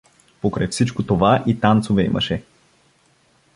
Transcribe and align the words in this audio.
Покрай 0.41 0.67
всичко 0.67 1.03
това 1.05 1.43
и 1.47 1.59
танцове 1.59 2.03
имаше. 2.03 2.43